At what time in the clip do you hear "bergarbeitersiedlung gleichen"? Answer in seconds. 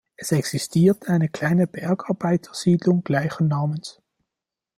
1.67-3.47